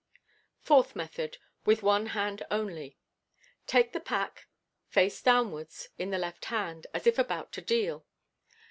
[0.61, 1.37] Fourth Method.
[1.63, 2.97] (With one hand only.)—
[3.67, 4.47] Take the pack,
[4.87, 8.07] face downwards, in the left hand, as if about to deal.